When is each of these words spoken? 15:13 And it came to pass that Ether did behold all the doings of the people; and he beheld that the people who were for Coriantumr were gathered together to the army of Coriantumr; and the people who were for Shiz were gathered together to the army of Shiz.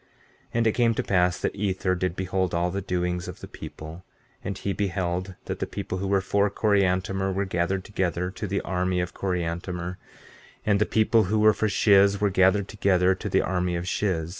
15:13 0.01 0.07
And 0.55 0.65
it 0.65 0.71
came 0.71 0.93
to 0.95 1.03
pass 1.03 1.39
that 1.39 1.55
Ether 1.55 1.93
did 1.93 2.15
behold 2.15 2.55
all 2.55 2.71
the 2.71 2.81
doings 2.81 3.27
of 3.27 3.39
the 3.39 3.47
people; 3.47 4.03
and 4.43 4.57
he 4.57 4.73
beheld 4.73 5.35
that 5.45 5.59
the 5.59 5.67
people 5.67 5.99
who 5.99 6.07
were 6.07 6.21
for 6.21 6.49
Coriantumr 6.49 7.31
were 7.31 7.45
gathered 7.45 7.83
together 7.83 8.31
to 8.31 8.47
the 8.47 8.61
army 8.61 8.99
of 8.99 9.13
Coriantumr; 9.13 9.97
and 10.65 10.79
the 10.79 10.87
people 10.87 11.25
who 11.25 11.37
were 11.37 11.53
for 11.53 11.69
Shiz 11.69 12.19
were 12.19 12.31
gathered 12.31 12.67
together 12.67 13.13
to 13.13 13.29
the 13.29 13.43
army 13.43 13.75
of 13.75 13.87
Shiz. 13.87 14.29